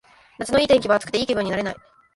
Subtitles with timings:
[0.39, 1.75] 夏のいい天気は暑くていい気分になれない